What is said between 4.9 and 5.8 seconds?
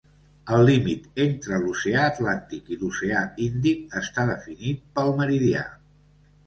pel meridià.